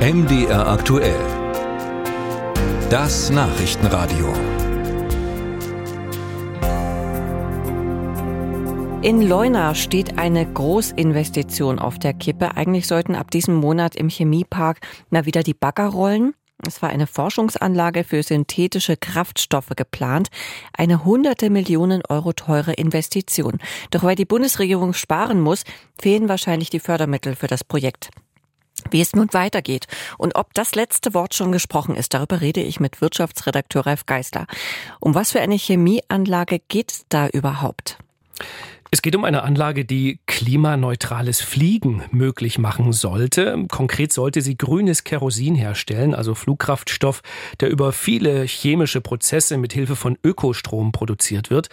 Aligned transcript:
MDR 0.00 0.66
aktuell. 0.66 1.20
Das 2.88 3.28
Nachrichtenradio. 3.28 4.32
In 9.02 9.20
Leuna 9.20 9.74
steht 9.74 10.18
eine 10.18 10.50
Großinvestition 10.50 11.78
auf 11.78 11.98
der 11.98 12.14
Kippe. 12.14 12.56
Eigentlich 12.56 12.86
sollten 12.86 13.14
ab 13.14 13.30
diesem 13.30 13.54
Monat 13.56 13.94
im 13.94 14.08
Chemiepark 14.08 14.80
mal 15.10 15.26
wieder 15.26 15.42
die 15.42 15.52
Bagger 15.52 15.88
rollen. 15.88 16.32
Es 16.66 16.80
war 16.80 16.88
eine 16.88 17.06
Forschungsanlage 17.06 18.02
für 18.02 18.22
synthetische 18.22 18.96
Kraftstoffe 18.96 19.76
geplant. 19.76 20.30
Eine 20.72 21.04
hunderte 21.04 21.50
Millionen 21.50 22.00
Euro 22.08 22.32
teure 22.32 22.72
Investition. 22.72 23.58
Doch 23.90 24.02
weil 24.02 24.16
die 24.16 24.24
Bundesregierung 24.24 24.94
sparen 24.94 25.42
muss, 25.42 25.64
fehlen 26.00 26.30
wahrscheinlich 26.30 26.70
die 26.70 26.80
Fördermittel 26.80 27.36
für 27.36 27.48
das 27.48 27.64
Projekt. 27.64 28.08
Wie 28.90 29.00
es 29.00 29.14
nun 29.14 29.32
weitergeht 29.32 29.86
und 30.18 30.34
ob 30.34 30.54
das 30.54 30.74
letzte 30.74 31.14
Wort 31.14 31.34
schon 31.34 31.52
gesprochen 31.52 31.96
ist, 31.96 32.14
darüber 32.14 32.40
rede 32.40 32.62
ich 32.62 32.80
mit 32.80 33.00
Wirtschaftsredakteur 33.00 33.86
Ralf 33.86 34.06
Geisler. 34.06 34.46
Um 35.00 35.14
was 35.14 35.32
für 35.32 35.40
eine 35.40 35.56
Chemieanlage 35.56 36.60
geht 36.68 36.92
es 36.92 37.06
da 37.08 37.28
überhaupt? 37.28 37.98
Es 38.92 39.02
geht 39.02 39.14
um 39.14 39.24
eine 39.24 39.44
Anlage, 39.44 39.84
die 39.84 40.18
klimaneutrales 40.26 41.40
Fliegen 41.40 42.02
möglich 42.10 42.58
machen 42.58 42.92
sollte. 42.92 43.66
Konkret 43.70 44.12
sollte 44.12 44.42
sie 44.42 44.58
grünes 44.58 45.04
Kerosin 45.04 45.54
herstellen, 45.54 46.12
also 46.12 46.34
Flugkraftstoff, 46.34 47.22
der 47.60 47.70
über 47.70 47.92
viele 47.92 48.42
chemische 48.42 49.00
Prozesse 49.00 49.58
mit 49.58 49.72
Hilfe 49.72 49.94
von 49.94 50.18
Ökostrom 50.24 50.90
produziert 50.90 51.50
wird. 51.50 51.68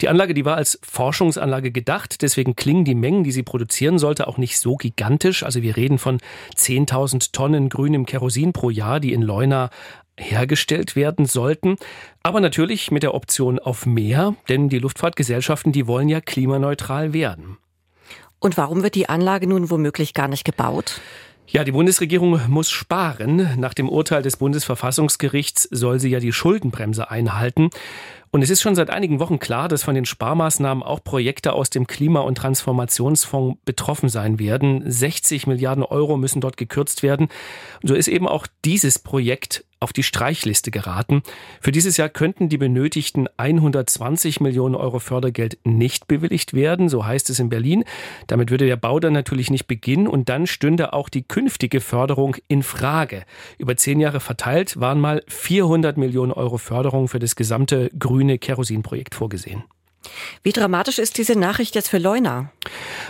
Die 0.00 0.08
Anlage, 0.08 0.34
die 0.34 0.44
war 0.44 0.54
als 0.56 0.78
Forschungsanlage 0.84 1.72
gedacht, 1.72 2.22
deswegen 2.22 2.54
klingen 2.54 2.84
die 2.84 2.94
Mengen, 2.94 3.24
die 3.24 3.32
sie 3.32 3.42
produzieren 3.42 3.98
sollte, 3.98 4.28
auch 4.28 4.38
nicht 4.38 4.60
so 4.60 4.76
gigantisch. 4.76 5.42
Also 5.42 5.62
wir 5.62 5.76
reden 5.76 5.98
von 5.98 6.18
10.000 6.56 7.32
Tonnen 7.32 7.70
grünem 7.70 8.06
Kerosin 8.06 8.52
pro 8.52 8.70
Jahr, 8.70 9.00
die 9.00 9.12
in 9.12 9.22
Leuna 9.22 9.70
hergestellt 10.18 10.96
werden 10.96 11.26
sollten. 11.26 11.76
Aber 12.22 12.40
natürlich 12.40 12.90
mit 12.90 13.02
der 13.02 13.14
Option 13.14 13.58
auf 13.58 13.86
mehr, 13.86 14.34
denn 14.48 14.68
die 14.68 14.78
Luftfahrtgesellschaften, 14.78 15.72
die 15.72 15.86
wollen 15.86 16.08
ja 16.08 16.20
klimaneutral 16.20 17.12
werden. 17.12 17.58
Und 18.38 18.56
warum 18.56 18.82
wird 18.82 18.94
die 18.96 19.08
Anlage 19.08 19.46
nun 19.46 19.70
womöglich 19.70 20.14
gar 20.14 20.28
nicht 20.28 20.44
gebaut? 20.44 21.00
Ja, 21.46 21.64
die 21.64 21.72
Bundesregierung 21.72 22.40
muss 22.48 22.70
sparen. 22.70 23.58
Nach 23.58 23.74
dem 23.74 23.88
Urteil 23.88 24.22
des 24.22 24.36
Bundesverfassungsgerichts 24.36 25.68
soll 25.70 26.00
sie 26.00 26.08
ja 26.08 26.18
die 26.18 26.32
Schuldenbremse 26.32 27.10
einhalten. 27.10 27.70
Und 28.34 28.40
es 28.40 28.48
ist 28.48 28.62
schon 28.62 28.74
seit 28.74 28.88
einigen 28.88 29.20
Wochen 29.20 29.38
klar, 29.38 29.68
dass 29.68 29.82
von 29.82 29.94
den 29.94 30.06
Sparmaßnahmen 30.06 30.82
auch 30.82 31.04
Projekte 31.04 31.52
aus 31.52 31.68
dem 31.68 31.86
Klima- 31.86 32.20
und 32.20 32.36
Transformationsfonds 32.38 33.60
betroffen 33.66 34.08
sein 34.08 34.38
werden. 34.38 34.90
60 34.90 35.46
Milliarden 35.46 35.84
Euro 35.84 36.16
müssen 36.16 36.40
dort 36.40 36.56
gekürzt 36.56 37.02
werden. 37.02 37.28
Und 37.82 37.88
so 37.88 37.94
ist 37.94 38.08
eben 38.08 38.26
auch 38.26 38.46
dieses 38.64 38.98
Projekt 38.98 39.66
auf 39.82 39.92
die 39.92 40.04
Streichliste 40.04 40.70
geraten. 40.70 41.22
Für 41.60 41.72
dieses 41.72 41.96
Jahr 41.96 42.08
könnten 42.08 42.48
die 42.48 42.56
benötigten 42.56 43.28
120 43.36 44.40
Millionen 44.40 44.76
Euro 44.76 45.00
Fördergeld 45.00 45.58
nicht 45.64 46.06
bewilligt 46.06 46.54
werden, 46.54 46.88
so 46.88 47.04
heißt 47.04 47.28
es 47.30 47.40
in 47.40 47.48
Berlin. 47.48 47.84
Damit 48.28 48.50
würde 48.50 48.66
der 48.66 48.76
Bau 48.76 49.00
dann 49.00 49.12
natürlich 49.12 49.50
nicht 49.50 49.66
beginnen 49.66 50.06
und 50.06 50.28
dann 50.28 50.46
stünde 50.46 50.92
auch 50.92 51.08
die 51.08 51.24
künftige 51.24 51.80
Förderung 51.80 52.36
in 52.46 52.62
Frage. 52.62 53.24
Über 53.58 53.76
zehn 53.76 53.98
Jahre 53.98 54.20
verteilt 54.20 54.78
waren 54.78 55.00
mal 55.00 55.22
400 55.26 55.96
Millionen 55.96 56.32
Euro 56.32 56.58
Förderung 56.58 57.08
für 57.08 57.18
das 57.18 57.34
gesamte 57.34 57.90
grüne 57.98 58.21
Kerosinprojekt 58.38 59.14
vorgesehen. 59.14 59.64
Wie 60.44 60.50
dramatisch 60.50 60.98
ist 60.98 61.18
diese 61.18 61.38
Nachricht 61.38 61.76
jetzt 61.76 61.88
für 61.88 61.98
Leuna? 61.98 62.50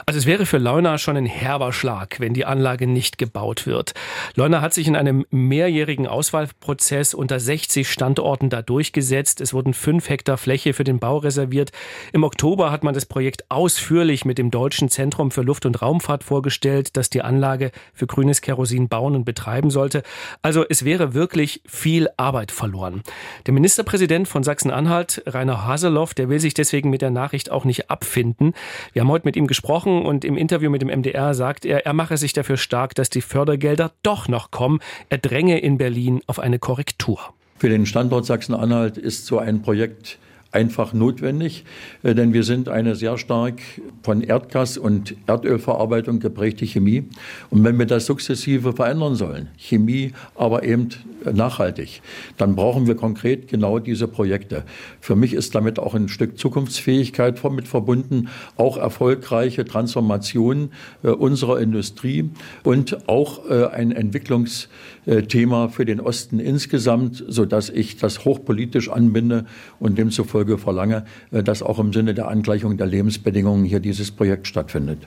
Also 0.04 0.18
es 0.18 0.26
wäre 0.26 0.44
für 0.44 0.58
Leuna 0.58 0.98
schon 0.98 1.16
ein 1.16 1.24
herber 1.24 1.72
Schlag, 1.72 2.20
wenn 2.20 2.34
die 2.34 2.44
Anlage 2.44 2.86
nicht 2.86 3.16
gebaut 3.16 3.66
wird. 3.66 3.94
Leuna 4.34 4.60
hat 4.60 4.74
sich 4.74 4.86
in 4.86 4.96
einem 4.96 5.24
mehrjährigen 5.30 6.06
Auswahlprozess 6.06 7.14
unter 7.14 7.40
60 7.40 7.90
Standorten 7.90 8.50
da 8.50 8.60
durchgesetzt. 8.60 9.40
Es 9.40 9.54
wurden 9.54 9.72
fünf 9.72 10.10
Hektar 10.10 10.36
Fläche 10.36 10.74
für 10.74 10.84
den 10.84 10.98
Bau 10.98 11.16
reserviert. 11.16 11.72
Im 12.12 12.22
Oktober 12.22 12.70
hat 12.70 12.84
man 12.84 12.92
das 12.92 13.06
Projekt 13.06 13.50
ausführlich 13.50 14.26
mit 14.26 14.36
dem 14.36 14.50
Deutschen 14.50 14.90
Zentrum 14.90 15.30
für 15.30 15.42
Luft- 15.42 15.64
und 15.64 15.80
Raumfahrt 15.80 16.24
vorgestellt, 16.24 16.98
das 16.98 17.08
die 17.08 17.22
Anlage 17.22 17.70
für 17.94 18.06
grünes 18.06 18.42
Kerosin 18.42 18.90
bauen 18.90 19.16
und 19.16 19.24
betreiben 19.24 19.70
sollte. 19.70 20.02
Also 20.42 20.66
es 20.68 20.84
wäre 20.84 21.14
wirklich 21.14 21.62
viel 21.66 22.08
Arbeit 22.18 22.52
verloren. 22.52 23.02
Der 23.46 23.54
Ministerpräsident 23.54 24.28
von 24.28 24.42
Sachsen-Anhalt, 24.42 25.22
Rainer 25.26 25.64
Haseloff, 25.64 26.12
der 26.12 26.28
will 26.28 26.40
sich 26.40 26.52
deswegen 26.52 26.90
mit 26.90 27.00
der 27.00 27.10
Nachricht 27.22 27.52
auch 27.52 27.64
nicht 27.64 27.88
abfinden. 27.88 28.52
Wir 28.92 29.02
haben 29.02 29.08
heute 29.08 29.26
mit 29.26 29.36
ihm 29.36 29.46
gesprochen 29.46 30.04
und 30.04 30.24
im 30.24 30.36
Interview 30.36 30.70
mit 30.70 30.82
dem 30.82 30.88
MDR 30.88 31.34
sagt 31.34 31.64
er, 31.64 31.86
er 31.86 31.92
mache 31.92 32.16
sich 32.16 32.32
dafür 32.32 32.56
stark, 32.56 32.96
dass 32.96 33.10
die 33.10 33.20
Fördergelder 33.20 33.92
doch 34.02 34.26
noch 34.26 34.50
kommen. 34.50 34.80
Er 35.08 35.18
dränge 35.18 35.60
in 35.60 35.78
Berlin 35.78 36.20
auf 36.26 36.40
eine 36.40 36.58
Korrektur. 36.58 37.20
Für 37.58 37.68
den 37.68 37.86
Standort 37.86 38.26
Sachsen-Anhalt 38.26 38.98
ist 38.98 39.26
so 39.26 39.38
ein 39.38 39.62
Projekt 39.62 40.18
einfach 40.52 40.92
notwendig, 40.92 41.64
äh, 42.02 42.14
denn 42.14 42.32
wir 42.32 42.44
sind 42.44 42.68
eine 42.68 42.94
sehr 42.94 43.18
stark 43.18 43.60
von 44.02 44.20
Erdgas 44.20 44.76
und 44.76 45.16
Erdölverarbeitung 45.26 46.20
geprägte 46.20 46.66
Chemie. 46.66 47.04
Und 47.50 47.64
wenn 47.64 47.78
wir 47.78 47.86
das 47.86 48.06
sukzessive 48.06 48.74
verändern 48.74 49.16
sollen, 49.16 49.48
Chemie, 49.56 50.12
aber 50.34 50.62
eben 50.62 50.90
nachhaltig, 51.32 52.02
dann 52.36 52.54
brauchen 52.54 52.86
wir 52.86 52.96
konkret 52.96 53.48
genau 53.48 53.78
diese 53.78 54.08
Projekte. 54.08 54.64
Für 55.00 55.16
mich 55.16 55.32
ist 55.32 55.54
damit 55.54 55.78
auch 55.78 55.94
ein 55.94 56.08
Stück 56.08 56.38
Zukunftsfähigkeit 56.38 57.42
mit 57.50 57.66
verbunden, 57.66 58.28
auch 58.56 58.76
erfolgreiche 58.76 59.64
Transformation 59.64 60.70
äh, 61.02 61.08
unserer 61.08 61.60
Industrie 61.60 62.30
und 62.62 63.08
auch 63.08 63.48
äh, 63.48 63.66
ein 63.66 63.92
Entwicklungsthema 63.92 65.68
für 65.68 65.84
den 65.84 66.00
Osten 66.00 66.38
insgesamt, 66.38 67.24
sodass 67.26 67.70
ich 67.70 67.96
das 67.96 68.24
hochpolitisch 68.24 68.90
anbinde 68.90 69.46
und 69.80 69.96
demzufolge 69.98 70.41
Folge 70.42 70.58
verlange, 70.58 71.04
äh, 71.30 71.42
dass 71.44 71.62
auch 71.62 71.78
im 71.78 71.92
Sinne 71.92 72.14
der 72.14 72.26
Angleichung 72.26 72.76
der 72.76 72.88
Lebensbedingungen 72.88 73.64
hier 73.64 73.78
dieses 73.78 74.10
Projekt 74.10 74.48
stattfindet. 74.48 75.06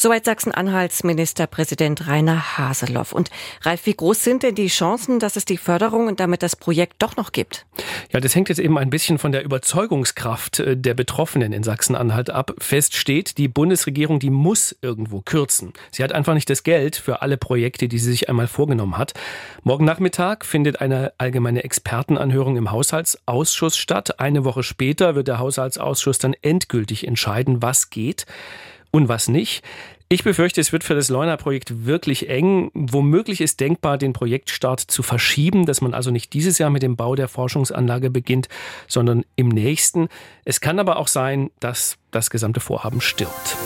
Soweit 0.00 0.24
Sachsen-Anhalts 0.26 1.02
Ministerpräsident 1.02 2.06
Rainer 2.06 2.56
Haseloff. 2.56 3.10
Und 3.10 3.30
Ralf, 3.62 3.84
wie 3.84 3.94
groß 3.94 4.22
sind 4.22 4.44
denn 4.44 4.54
die 4.54 4.68
Chancen, 4.68 5.18
dass 5.18 5.34
es 5.34 5.44
die 5.44 5.56
Förderung 5.56 6.06
und 6.06 6.20
damit 6.20 6.44
das 6.44 6.54
Projekt 6.54 7.02
doch 7.02 7.16
noch 7.16 7.32
gibt? 7.32 7.66
Ja, 8.12 8.20
das 8.20 8.36
hängt 8.36 8.48
jetzt 8.48 8.60
eben 8.60 8.78
ein 8.78 8.90
bisschen 8.90 9.18
von 9.18 9.32
der 9.32 9.42
Überzeugungskraft 9.42 10.60
äh, 10.60 10.76
der 10.76 10.94
Betroffenen 10.94 11.52
in 11.52 11.64
Sachsen-Anhalt 11.64 12.30
ab. 12.30 12.54
Fest 12.58 12.94
steht, 12.94 13.38
die 13.38 13.48
Bundesregierung, 13.48 14.20
die 14.20 14.30
muss 14.30 14.78
irgendwo 14.82 15.20
kürzen. 15.20 15.72
Sie 15.90 16.04
hat 16.04 16.12
einfach 16.12 16.34
nicht 16.34 16.48
das 16.48 16.62
Geld 16.62 16.94
für 16.94 17.20
alle 17.22 17.36
Projekte, 17.36 17.88
die 17.88 17.98
sie 17.98 18.12
sich 18.12 18.28
einmal 18.28 18.46
vorgenommen 18.46 18.98
hat. 18.98 19.14
Morgen 19.64 19.84
Nachmittag 19.84 20.44
findet 20.44 20.80
eine 20.80 21.12
allgemeine 21.18 21.64
Expertenanhörung 21.64 22.56
im 22.56 22.70
Haushaltsausschuss 22.70 23.76
statt. 23.76 24.20
Eine 24.20 24.44
Woche 24.44 24.62
später 24.62 25.16
wird 25.16 25.26
der 25.26 25.40
Haushaltsausschuss 25.40 26.18
dann 26.18 26.34
endgültig 26.40 27.04
entscheiden, 27.04 27.62
was 27.62 27.90
geht 27.90 28.26
und 28.90 29.08
was 29.08 29.28
nicht. 29.28 29.62
Ich 30.10 30.24
befürchte, 30.24 30.60
es 30.62 30.72
wird 30.72 30.84
für 30.84 30.94
das 30.94 31.10
Leuna-Projekt 31.10 31.84
wirklich 31.84 32.30
eng. 32.30 32.70
Womöglich 32.72 33.42
ist 33.42 33.60
denkbar, 33.60 33.98
den 33.98 34.14
Projektstart 34.14 34.80
zu 34.80 35.02
verschieben, 35.02 35.66
dass 35.66 35.82
man 35.82 35.92
also 35.92 36.10
nicht 36.10 36.32
dieses 36.32 36.56
Jahr 36.56 36.70
mit 36.70 36.82
dem 36.82 36.96
Bau 36.96 37.14
der 37.14 37.28
Forschungsanlage 37.28 38.08
beginnt, 38.08 38.48
sondern 38.86 39.24
im 39.36 39.48
nächsten. 39.50 40.08
Es 40.46 40.62
kann 40.62 40.78
aber 40.78 40.96
auch 40.96 41.08
sein, 41.08 41.50
dass 41.60 41.98
das 42.10 42.30
gesamte 42.30 42.60
Vorhaben 42.60 43.02
stirbt. 43.02 43.56